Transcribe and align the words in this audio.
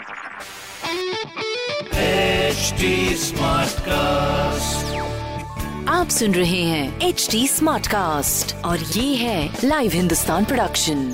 HD 0.00 0.06
Smartcast. 3.16 4.92
आप 5.88 6.08
सुन 6.08 6.34
रहे 6.34 6.62
हैं 6.62 7.08
एच 7.08 7.26
डी 7.30 7.46
स्मार्ट 7.48 7.86
कास्ट 7.86 8.54
और 8.64 8.78
ये 8.78 9.14
है 9.16 9.50
लाइव 9.64 9.92
हिंदुस्तान 9.92 10.44
प्रोडक्शन 10.44 11.04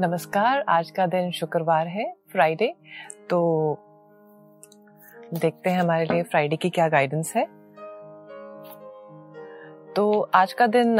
नमस्कार 0.00 0.64
आज 0.68 0.90
का 0.90 1.06
दिन 1.08 1.30
शुक्रवार 1.32 1.86
है 1.88 2.06
फ्राइडे 2.32 2.72
तो 3.30 3.42
देखते 5.34 5.70
हैं 5.70 5.80
हमारे 5.80 6.04
लिए 6.04 6.22
फ्राइडे 6.22 6.56
की 6.56 6.70
क्या 6.70 6.88
गाइडेंस 6.88 7.32
है 7.36 7.46
तो 9.96 10.30
आज 10.34 10.52
का 10.52 10.66
दिन 10.66 10.96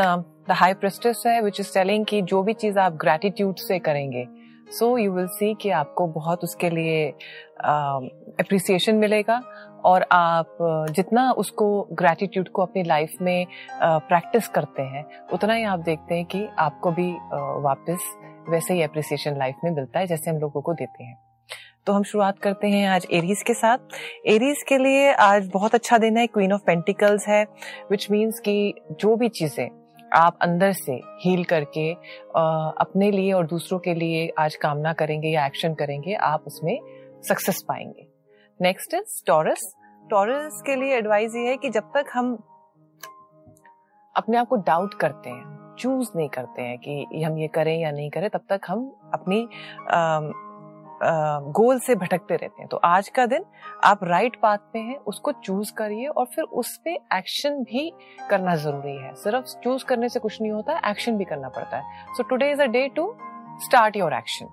द 0.48 0.50
हाई 0.50 0.74
प्रेस्टिस 0.74 1.26
है 1.26 1.42
विच 1.42 1.60
इज़ 1.60 1.74
टेलिंग 1.74 2.06
कि 2.06 2.22
जो 2.22 2.42
भी 2.42 2.52
चीज़ 2.52 2.78
आप 2.78 2.92
ग्रेटिट्यूड 2.92 3.56
से 3.56 3.78
करेंगे 3.78 4.26
सो 4.70 4.98
यू 4.98 5.12
विल 5.12 5.26
सी 5.26 5.54
कि 5.54 5.70
आपको 5.70 6.06
बहुत 6.06 6.44
उसके 6.44 6.70
लिए 6.70 7.10
अप्रिसिएशन 8.40 8.92
uh, 8.92 8.98
मिलेगा 8.98 9.42
और 9.84 10.06
आप 10.12 10.56
जितना 10.90 11.30
उसको 11.30 11.88
ग्रेटिट्यूड 11.92 12.48
को 12.48 12.62
अपनी 12.62 12.82
लाइफ 12.82 13.12
में 13.22 13.46
प्रैक्टिस 13.82 14.48
uh, 14.48 14.54
करते 14.54 14.82
हैं 14.82 15.04
उतना 15.32 15.54
ही 15.54 15.64
आप 15.64 15.78
देखते 15.78 16.14
हैं 16.14 16.24
कि 16.24 16.48
आपको 16.58 16.90
भी 16.90 17.12
uh, 17.12 17.64
वापस 17.64 18.16
वैसे 18.48 18.74
ही 18.74 18.82
अप्रिसिएशन 18.82 19.38
लाइफ 19.38 19.56
में 19.64 19.70
मिलता 19.70 19.98
है 19.98 20.06
जैसे 20.06 20.30
हम 20.30 20.36
लोगों 20.36 20.62
को 20.62 20.74
देते 20.74 21.04
हैं। 21.04 21.25
तो 21.86 21.92
हम 21.92 22.02
शुरुआत 22.02 22.38
करते 22.38 22.68
हैं 22.68 22.86
आज 22.88 23.06
एरीज 23.12 23.42
के 23.46 23.54
साथ। 23.54 23.78
एरीज 24.26 24.62
के 24.68 24.76
लिए 24.78 25.12
आज 25.14 25.48
बहुत 25.52 25.74
अच्छा 25.74 25.98
दिन 25.98 26.16
है 26.16 26.26
क्वीन 26.26 26.52
ऑफ़ 26.52 26.62
पेंटिकल्स 26.66 27.26
है 27.28 27.42
विच 27.90 28.06
मीन्स 28.10 28.40
कि 28.44 28.74
जो 28.92 29.14
भी 29.16 29.28
चीज़ें 29.30 29.68
आप 30.12 30.38
अंदर 30.42 30.72
से 30.72 30.92
हील 31.22 31.44
करके 31.44 31.90
अपने 31.92 33.10
लिए 33.10 33.32
और 33.32 33.46
दूसरों 33.46 33.78
के 33.78 33.94
लिए 33.94 34.28
आज 34.38 34.56
कामना 34.56 34.92
करेंगे 34.92 35.28
या 35.28 35.46
एक्शन 35.46 35.74
करेंगे, 35.74 36.14
आप 36.14 36.44
उसमें 36.46 36.78
सक्सेस 37.28 37.62
पाएँगे। 37.68 38.08
नेक्स्ट 38.60 38.94
इज़ 38.94 39.22
टॉरस 39.26 39.72
टॉरस 40.04 40.62
के 40.66 40.76
लिए 40.76 40.96
एडवाइस 40.96 41.36
ये 41.36 41.48
है 41.48 41.56
कि 41.56 41.70
जब 41.70 41.90
तक 41.96 42.10
हम 42.14 42.34
अपने 44.14 44.38
आप 44.38 44.48
को 44.48 44.56
डाउट 44.66 44.94
करते 45.00 45.30
हैं 45.30 45.74
चूज़ 45.78 46.10
नहीं 46.16 46.28
करते 46.28 46.62
हैं 46.62 46.78
कि 46.78 47.22
हम 47.22 47.38
ये 47.38 47.48
करें 47.54 47.78
या 47.80 47.90
नहीं 47.90 48.10
करें, 48.10 48.28
तब 48.30 48.46
तक 48.50 48.60
हम 48.66 48.88
अपनी 49.14 49.46
गोल 51.02 51.78
से 51.78 51.94
भटकते 51.94 52.36
रहते 52.36 52.62
हैं। 52.62 52.68
तो 52.68 52.76
आज 52.76 53.08
का 53.08 53.26
दिन, 53.26 53.44
आप 53.84 54.04
राइट 54.04 54.36
पाथ 54.42 54.58
पे 54.72 54.78
हैं, 54.78 54.96
उसको 54.96 55.32
चूज़ 55.32 55.72
करिए 55.72 56.06
और 56.06 56.26
फिर 56.26 56.44
उस 56.44 56.76
पर 56.78 57.16
एक्शन 57.16 57.62
भी 57.62 57.90
करना 58.30 58.54
ज़रूरी 58.56 58.96
है। 58.96 59.14
सिर्फ़ 59.14 59.58
चूज़ 59.64 59.84
करने 59.84 60.08
से 60.08 60.20
कुछ 60.20 60.40
नहीं 60.40 60.52
होता 60.52 60.80
एक्शन 60.90 61.16
भी 61.16 61.24
करना 61.24 61.48
पड़ता 61.48 61.76
है। 61.76 62.14
So 62.16 62.22
today 62.22 62.50
is 62.50 62.62
a 62.62 62.66
day 62.66 62.86
to 62.88 63.14
start 63.64 63.96
your 63.96 64.14
action 64.14 64.48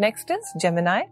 next 0.00 0.30
is 0.30 0.58
Gemini 0.58 1.02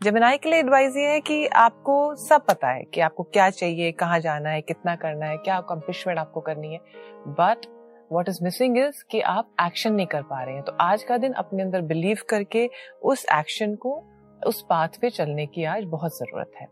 Gemini 0.00 0.38
के 0.38 0.50
लिए 0.50 0.58
एडवाइस 0.58 0.96
ये 0.96 1.08
है 1.08 1.20
कि 1.20 1.46
आपको 1.46 1.94
सब 2.16 2.44
पता 2.46 2.68
है 2.68 2.82
कि 2.84 3.00
आपको 3.00 3.22
क्या 3.22 3.48
चाहिए, 3.50 3.92
कहाँ 3.92 4.18
जाना 4.20 4.50
है, 4.50 4.60
कितना 4.60 4.96
करना 4.96 5.26
है, 5.26 5.36
क्या 5.36 5.56
अकम्पलिशमेंट 5.56 6.18
आपको 6.18 6.40
करनी 6.40 6.72
है। 6.72 6.80
But 7.28 7.66
what 8.12 8.28
is 8.28 8.42
missing 8.44 8.78
is 8.78 9.04
कि 9.10 9.20
आप 9.20 9.50
एक्शन 9.62 9.92
नहीं 9.92 10.06
कर 10.06 10.22
पा 10.22 10.42
रहे 10.42 10.54
हैं। 10.54 10.62
तो 10.62 10.72
आज 10.80 11.02
का 11.02 11.16
दिन 11.18 11.32
अपने 11.32 11.62
अंदर 11.62 11.82
बिलीव 11.82 12.18
करके 12.28 12.68
उस 13.02 13.24
एक्शन 13.32 13.74
को 13.74 14.02
उस 14.44 14.64
पाथ 14.70 14.88
पे 15.00 15.10
चलने 15.10 15.46
की 15.46 15.64
आज 15.64 15.84
बहुत 15.84 16.16
ज़रूरत 16.16 16.52
है। 16.60 16.68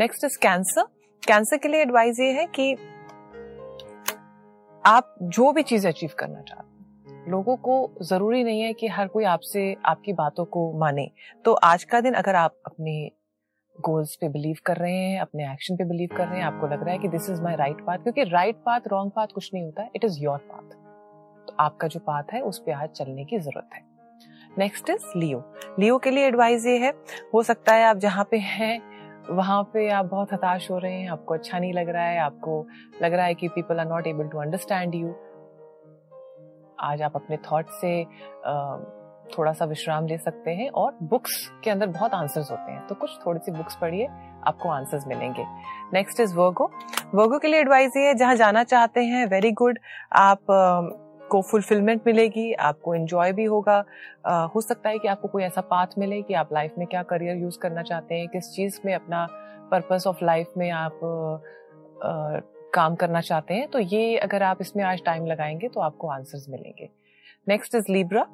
नेक्स्ट 0.00 0.24
इज़ 0.24 0.38
कैंसर 0.38 0.86
कैंसर 1.22 1.56
के 1.56 1.68
लिए 1.68 1.82
एडवाइस 1.82 2.20
ये 2.20 2.30
है 2.32 2.46
कि 2.46 2.72
आप 4.84 5.14
जो 5.20 5.52
भी 5.52 5.62
चीज़ 5.62 5.86
अचीव 5.88 6.10
करना 6.18 6.40
चाहते 6.42 7.30
लोगों 7.30 7.56
को 7.56 7.74
ज़रूरी 8.02 8.42
नहीं 8.44 8.60
है 8.60 8.72
कि 8.72 8.88
हर 8.88 9.08
कोई 9.08 9.24
आपसे, 9.24 9.76
आपकी 9.86 10.12
बातों 10.12 10.44
को 10.44 10.72
माने। 10.78 11.10
तो 11.44 11.52
आज 11.54 11.84
का 11.84 12.00
दिन 12.00 12.14
अगर 12.14 12.34
आप 12.34 12.54
अपने 12.66 13.10
गोल्स 13.78 14.16
पे 14.20 14.28
बिलीव 14.28 14.56
कर 14.66 14.76
रहे 14.76 14.94
हैं, 14.94 15.20
अपने 15.20 15.52
एक्शन 15.52 15.76
पे 15.76 15.84
बिलीव 15.84 16.16
कर 16.16 16.26
रहे 16.26 16.38
हैं, 16.38 16.44
आपको 16.44 16.66
लग 16.66 16.82
रहा 16.82 16.92
है 16.92 16.98
कि 16.98 17.08
this 17.08 17.28
is 17.30 17.42
my 17.42 17.56
right 17.56 17.84
path 17.86 17.98
क्योंकि 17.98 18.24
राइट 18.24 18.56
पाथ 18.56 18.88
रॉन्ग 18.88 19.12
पाथ 19.16 19.26
कुछ 19.26 19.50
नहीं 19.54 19.64
होता 19.64 19.88
इट 19.96 20.04
इज़ 20.04 20.18
योर 20.20 20.38
पाथ 20.50 20.74
तो 21.48 21.56
आपका 21.60 21.88
जो 21.88 22.00
पाथ 22.00 22.32
है, 22.32 22.40
उस 22.40 22.58
पर 22.58 22.72
आज 22.72 22.88
चलने 22.88 23.24
की 23.24 23.38
ज़रूरत 23.38 23.74
है। 23.74 23.89
नेक्स्ट 24.58 24.90
इज़ 24.90 25.18
लियो 25.18 25.42
लियो 25.78 25.98
के 25.98 26.10
लिए 26.10 26.26
एडवाइस 26.26 26.66
ये 26.66 26.76
है, 26.78 26.92
हो 27.34 27.42
सकता 27.42 27.74
है 27.74 27.84
आप 27.86 27.96
जहाँ 27.96 28.24
पे 28.30 28.36
हैं, 28.38 28.80
वहाँ 29.30 29.62
पे 29.72 29.88
आप 29.90 30.06
बहुत 30.06 30.32
हताश 30.32 30.70
हो 30.70 30.78
रहे 30.78 30.92
हैं, 30.92 31.08
आपको 31.10 31.34
अच्छा 31.34 31.58
नहीं 31.58 31.72
लग 31.72 31.88
रहा 31.88 32.04
है, 32.04 32.18
आपको 32.18 32.66
लग 33.02 33.14
रहा 33.14 33.26
है 33.26 33.34
कि 33.34 33.48
people 33.48 33.80
are 33.80 33.88
not 33.88 34.06
able 34.06 34.28
to 34.28 34.38
understand 34.38 34.94
you 34.94 35.14
आज 36.82 37.02
आप 37.02 37.16
अपने 37.16 37.36
थॉट 37.50 37.70
से 37.80 38.04
थोड़ा 39.32 39.52
सा 39.52 39.64
विश्राम 39.64 40.06
ले 40.06 40.16
सकते 40.18 40.50
हैं 40.50 40.68
और 40.70 40.96
बुक्स 41.02 41.34
के 41.64 41.70
अंदर 41.70 41.86
बहुत 41.88 42.14
आंसर्स 42.14 42.50
होते 42.50 42.72
हैं। 42.72 42.86
तो 42.86 42.94
कुछ 42.94 43.10
थोड़ी 43.26 43.40
सी 43.40 43.52
बुक्स 43.52 43.76
पढ़िए, 43.80 44.06
आपको 44.46 44.68
आंसर्स 44.68 45.06
मिलेंगे। 45.06 45.44
नेक्स्ट 45.92 46.20
इज़ 46.20 46.34
वर्गो 46.36 46.70
वर्गो 47.14 47.38
के 47.38 47.48
लिए 47.48 47.60
एडवाइस 47.60 47.96
ये 47.96 48.06
है, 48.06 48.14
जहाँ 48.14 48.36
जाना 48.36 48.64
चाहते 48.64 49.04
हैं 49.04 49.26
वेरी 49.26 49.50
गुड 49.52 49.78
आप 50.12 50.38
को 51.30 51.40
फुलफिलमेंट 51.42 52.02
मिलेगी, 52.06 52.52
आपको 52.52 52.94
एंजॉय 52.94 53.32
भी 53.32 53.44
होगा। 53.44 53.84
हो 54.54 54.60
सकता 54.60 54.90
है 54.90 54.98
कि 54.98 55.08
आपको 55.08 55.28
कोई 55.28 55.42
ऐसा 55.42 55.60
पाथ 55.60 55.98
मिले 55.98 56.20
कि 56.22 56.34
आप 56.34 56.52
लाइफ 56.52 56.74
में 56.78 56.86
क्या 56.86 57.02
करियर 57.02 57.36
यूज़ 57.36 57.58
करना 57.58 57.82
चाहते 57.82 58.14
हैं, 58.14 58.28
किस 58.28 58.52
चीज़ 58.54 58.80
में 58.84 58.94
अपना 58.94 59.26
पर्पस 59.70 60.06
ऑफ़ 60.06 60.24
लाइफ 60.24 60.52
में 60.56 60.70
आप 60.70 61.00
काम 62.74 62.94
करना 62.94 63.20
चाहते 63.20 63.54
हैं। 63.54 63.68
तो 63.68 63.78
ये 63.78 64.16
अगर 64.18 64.42
आप 64.42 64.58
इसमें 64.60 64.84
आज 64.84 65.02
टाइम 65.04 65.26
लगाएँगे 65.26 65.68
तो 65.68 65.80
आपको 65.80 66.08
आंसर्स 66.08 66.48
मिलेंगे। 66.48 66.88
नेक्स्ट 67.48 67.74
इज़ 67.74 67.92
लीब्रा 67.92 68.26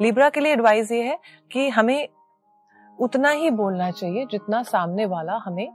लीब्रा 0.00 0.28
के 0.28 0.40
लिए 0.40 0.52
एडवाइस 0.52 0.90
ये 0.92 1.02
है 1.02 1.18
कि 1.50 1.68
हमें 1.68 2.08
उतना 2.98 3.30
ही 3.30 3.50
बोलना 3.52 3.90
चाहिए 3.90 4.26
जितना 4.26 4.62
सामने 4.62 5.06
वाला 5.06 5.36
हमें 5.44 5.68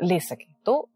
ले 0.00 0.18
सके। 0.20 0.52
तो 0.66 0.88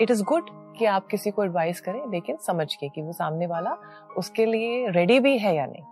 इट 0.00 0.10
इज़ 0.10 0.22
गुड 0.24 0.50
कि 0.76 0.84
आप 0.86 1.06
किसी 1.06 1.30
को 1.30 1.44
एडवाइस 1.44 1.80
करें, 1.80 2.00
लेकिन 2.10 2.36
समझ 2.36 2.74
के 2.74 2.88
कि 2.88 3.02
वो 3.02 3.12
सामने 3.12 3.46
वाला 3.46 3.76
उसके 4.16 4.46
लिए 4.46 4.88
रेडी 4.90 5.20
भी 5.20 5.36
है 5.38 5.54
या 5.56 5.66
नहीं। 5.66 5.82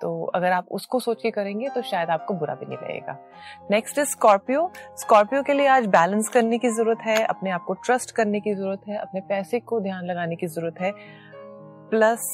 तो 0.00 0.24
अगर 0.26 0.52
आप 0.52 0.68
उसको 0.72 0.98
सोच 1.00 1.20
के 1.22 1.30
करेंगे 1.30 1.68
तो 1.68 1.82
शायद 1.82 2.08
आपको 2.10 2.34
बुरा 2.34 2.54
भी 2.54 2.66
नहीं 2.66 2.78
लगेगा। 2.78 3.16
नेक्स्ट 3.70 3.98
इज़ 3.98 4.08
स्कॉर्पियो 4.08 4.70
स्कॉर्पियो 4.98 5.42
के 5.42 5.52
लिए 5.52 5.66
आज 5.66 5.86
बैलेंस 5.88 6.28
करने 6.28 6.58
की 6.58 6.68
ज़रूरत 6.68 6.98
है, 7.00 7.16
अपने 7.24 7.50
आप 7.50 7.64
को 7.64 7.74
ट्रस्ट 7.76 8.10
करने 8.10 8.40
की 8.40 8.54
ज़रूरत 8.54 8.88
है, 8.88 8.96
अपने 8.96 9.20
पैसे 9.20 9.60
को 9.60 9.80
ध्यान 9.80 10.06
लगाने 10.06 10.36
की 10.36 10.46
ज़रूरत 10.46 10.80
है। 10.80 10.92
प्लस 11.90 12.26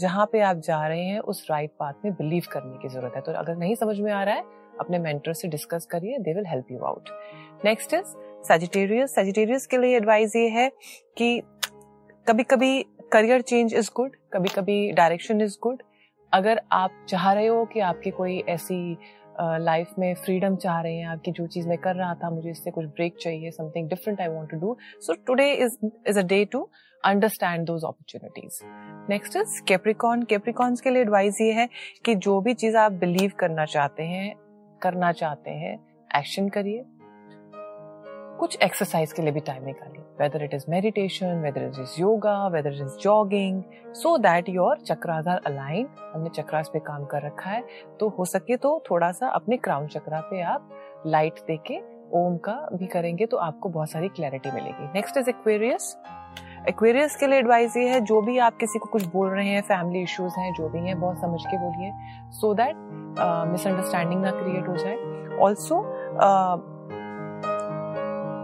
जहाँ 0.00 0.26
पे 0.26 0.40
आप 0.40 0.56
जा 0.56 0.86
रहे 0.86 1.04
हैं, 1.04 1.20
उस 1.20 1.46
राइट 1.50 1.70
पाथ 1.80 2.04
में 2.04 2.12
बिलीव 2.14 2.42
करने 2.52 2.78
की 2.78 2.88
ज़रूरत 2.88 3.12
है। 3.16 3.20
तो 3.22 3.32
अगर 3.32 3.56
नहीं 3.56 3.74
समझ 3.74 3.98
में 3.98 4.12
आ 4.12 4.22
रहा 4.22 4.34
है, 4.34 4.44
अपने 4.80 4.98
मेंटर 4.98 5.32
से 5.32 5.48
डिस्कस 5.48 5.86
करिए 5.86 6.18
they 6.18 6.34
will 6.34 6.46
help 6.46 6.70
you 6.70 6.84
out 6.84 7.08
next 7.64 7.94
is 7.94 8.14
Sagittarius 8.44 9.14
Sagittarius 9.14 9.66
के 9.66 9.78
लिए 9.78 9.96
एडवाइस 9.96 10.36
ये 10.36 10.48
है 10.50 10.70
कि 11.18 11.40
कभी 12.26 12.42
कभी 12.42 12.84
करियर 13.12 13.40
चेंज 13.42 13.74
इज़ 13.74 13.90
गुड 13.96 14.16
कभी 14.32 14.48
कभी 14.48 14.92
डायरेक्शन 14.92 15.40
इज़ 15.40 15.56
गुड 15.62 15.82
अगर 16.32 16.60
आप 16.72 17.04
चाह 17.08 17.32
रहे 17.32 17.46
हो 17.46 17.64
कि 17.72 17.80
आपकी 17.80 18.10
कोई 18.10 18.38
ऐसी 18.48 18.96
लाइफ 19.40 19.88
में 19.98 20.14
फ्रीडम 20.14 20.56
चाह 20.56 20.80
रहे 20.80 20.94
हैं, 20.94 21.06
आपकी 21.06 21.32
जो 21.32 21.46
चीज़ 21.46 21.68
मैं 21.68 21.76
कर 21.78 21.94
रहा 21.96 22.14
था, 22.14 22.30
मुझे 22.30 22.50
इससे 22.50 22.70
कुछ 22.70 22.86
ब्रेक 22.86 23.16
चाहिए 23.20 23.50
something 23.50 23.88
different 23.88 24.20
I 24.20 24.28
want 24.28 24.50
to 24.50 24.56
do 24.58 24.76
so 25.00 25.14
today 25.26 25.52
is 25.54 25.76
is 26.08 26.18
a 26.18 26.22
day 26.22 26.44
to 26.52 26.68
understand 27.04 27.66
those 27.66 27.84
opportunities 27.84 28.60
next 29.10 29.36
is 29.36 29.62
Capricorn 29.68 30.22
Capricorns 30.30 30.80
के 30.80 30.90
लिए 30.90 31.02
एडवाइस 31.02 31.40
ये 31.40 31.52
है 31.52 31.68
कि 32.04 32.14
जो 32.16 32.40
भी 32.40 32.54
चीज़ 32.54 32.76
आप 32.76 32.92
बिलीव 33.04 33.32
करना 33.40 33.64
चाहते 33.66 34.02
हैं, 34.04 34.34
करना 34.82 35.12
चाहते 35.12 35.50
हैं 35.50 35.74
एक्शन 36.10 36.48
करिए. 36.48 36.84
कुछ 38.42 38.56
एक्सरसाइज 38.62 39.12
के 39.12 39.22
लिए 39.22 39.32
भी 39.32 39.40
टाइम 39.40 39.64
निकालिए। 39.64 40.00
Whether 40.20 40.42
it 40.44 40.54
is 40.54 40.64
meditation 40.70 41.42
whether 41.42 41.62
it 41.62 41.78
is 41.80 42.00
yoga 42.00 42.46
whether 42.46 42.72
it 42.72 42.80
is 42.82 42.96
jogging 43.02 43.62
so 43.94 44.16
that 44.18 44.48
your 44.48 44.78
chakras 44.78 45.26
are 45.28 45.40
align 45.46 45.86
हमने 46.14 46.30
चक्रास 46.30 46.70
पे 46.72 46.78
काम 46.80 47.04
कर 47.12 47.22
रखा 47.26 47.50
है 47.50 47.62
तो 48.00 48.08
हो 48.18 48.24
सके 48.24 48.56
तो 48.56 48.72
थोड़ा 48.90 49.10
सा 49.12 49.28
अपने 49.30 49.56
क्राउन 49.58 49.86
चक्रा 49.88 50.20
पे 50.30 50.40
आप 50.44 50.68
लाइट 51.06 51.38
देके, 51.46 51.78
ओम 52.14 52.36
का 52.38 52.54
भी 52.74 52.86
करेंगे 52.86 53.26
तो 53.26 53.36
आपको 53.38 53.68
बहुत 53.68 53.90
सारी 53.90 54.08
क्लैरिटी 54.08 54.50
मिलेगी। 54.50 54.90
नेक्स्ट 54.94 55.16
इज़ 55.16 55.28
एक्वेरियस 55.28 55.96
एक्वेरियस 56.68 57.16
के 57.16 57.26
लिए 57.26 57.38
एडवाइस 57.38 57.76
ये 57.76 57.88
है, 57.88 58.00
जो 58.00 58.20
भी 58.22 58.38
आप 58.38 58.56
किसी 58.56 58.78
को 58.78 58.88
कुछ 58.88 59.06
बोल 59.12 59.28
रहे 59.28 59.48
हैं 59.48 59.62
फैमिली 59.62 60.02
इश्यूज़ 60.02 60.38
हैं, 60.40 60.52
जो 60.54 60.68
भी 60.68 60.78
हैं, 60.78 60.98
बहुत 61.00 61.20
समझ 61.20 61.40
के 61.46 61.56
बोलिए। 61.58 61.92
सो 62.40 62.52
दैट 62.54 62.76
मिसअंडरस्टैंडिंग 63.52 64.22
ना 64.22 64.30
क्रिएट 64.32 64.68
हो 64.68 64.76
जाए। 64.76 65.36
ऑल्सो 65.38 65.82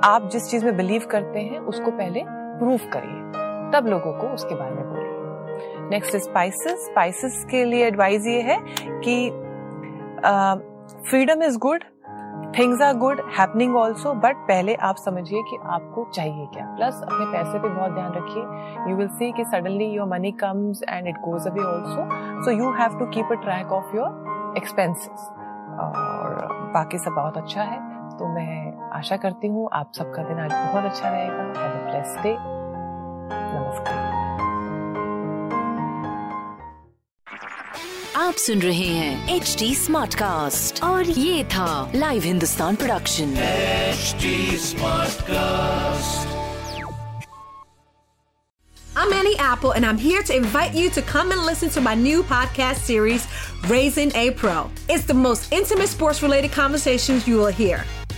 आप 0.05 0.29
जिस 0.33 0.51
चीज़ 0.51 0.65
में 0.65 0.77
बिलीव 0.77 1.07
करते 1.11 1.41
हैं, 1.41 1.59
उसको 1.61 1.91
पहले 1.91 2.23
प्रूव 2.27 2.81
करिए। 2.93 3.71
तब 3.73 3.87
लोगों 3.87 4.13
को 4.13 4.27
उसके 4.35 4.55
बारे 4.55 4.75
में 4.75 4.85
बोलिए। 4.85 5.89
नेक्स्ट 5.91 6.17
स्पाइसेस 6.17 6.85
स्पाइसेस 6.85 7.45
के 7.51 7.65
लिए 7.65 7.87
एडवाइस 7.87 8.27
ये 8.27 8.41
है 8.43 8.59
कि 8.81 9.31
freedom 11.11 11.43
is 11.43 11.59
good 11.59 11.85
things 12.59 12.83
are 12.83 12.95
good 12.97 13.21
happening 13.39 13.77
also 13.77 14.13
but 14.17 14.37
पहले 14.49 14.75
आप 14.75 14.97
समझिए 14.97 15.43
कि 15.51 15.57
आपको 15.67 16.09
चाहिए 16.15 16.47
क्या। 16.55 16.65
प्लस 16.77 17.03
अपने 17.03 17.27
पैसे 17.33 17.59
पे 17.59 17.69
बहुत 17.69 17.93
ध्यान 17.93 18.13
रखिए। 18.13 18.91
यू 18.91 18.97
विल 18.97 19.09
सी 19.09 19.33
कि 19.33 19.45
suddenly 19.45 19.91
your 19.95 20.09
money 20.09 20.33
comes 20.41 20.83
and 20.89 21.09
it 21.09 21.17
goes 21.21 21.47
away 21.47 21.63
also 21.65 22.09
so 22.45 22.59
you 22.59 22.73
have 22.75 22.99
to 22.99 23.07
keep 23.11 23.33
a 23.33 23.43
track 23.45 23.73
of 23.73 23.97
your 23.97 24.55
expenses 24.57 25.29
और 25.81 26.47
बाकी 26.75 26.99
सब 26.99 27.13
बहुत 27.13 27.37
अच्छा 27.37 27.63
है। 27.63 27.88
तो 28.20 28.28
मैं 28.34 28.90
आशा 29.00 29.18
करती 29.26 29.48
हूँ 29.48 29.70
आप 29.74 29.92
सबका 29.98 30.24
दिन 30.28 30.40
आज 30.40 30.52
बहुत 30.52 30.92
अच्छा 30.92 31.10
रहेगा 31.10 31.44
हैव 31.62 31.80
अ 31.80 31.86
ब्लेस्ड 31.90 32.24
डे 32.24 32.36
नमस्कार 33.56 34.22
आप 38.16 38.34
सुन 38.38 38.60
रहे 38.62 38.88
हैं 38.88 39.36
एच 39.36 39.56
डी 39.60 39.74
स्मार्ट 39.76 40.16
कास्ट 40.16 40.84
और 40.84 41.10
ये 41.10 41.44
था 41.54 41.92
live 41.96 42.24
Hindustan 42.24 42.76
production 42.76 43.34
HD 43.94 44.30
Smartcast. 44.60 46.30
I'm 48.96 49.12
Annie 49.14 49.36
Apple, 49.38 49.72
and 49.72 49.86
I'm 49.86 49.98
here 49.98 50.22
to 50.24 50.36
invite 50.36 50.74
you 50.74 50.90
to 50.92 51.02
come 51.02 51.32
and 51.32 51.46
listen 51.46 51.70
to 51.72 51.82
my 51.82 51.96
new 51.96 52.22
podcast 52.24 52.86
series, 52.92 53.28
Raising 53.68 54.16
a 54.16 54.30
Pro. 54.32 54.70
It's 54.88 55.06
the 55.06 55.14
most 55.16 55.52
intimate 55.52 55.90
sports 55.90 56.22
related 56.22 56.52
conversations 56.52 57.28
you 57.28 57.38
will 57.38 57.48
hear. 57.48 57.84